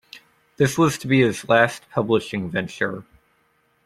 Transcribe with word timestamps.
This 0.57 0.79
was 0.79 0.97
to 0.97 1.07
be 1.07 1.21
his 1.21 1.47
last 1.47 1.87
publishing 1.91 2.49
venture. 2.49 3.05